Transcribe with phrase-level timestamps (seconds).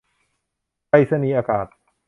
[0.89, 1.67] ไปรษณีย์อากาศ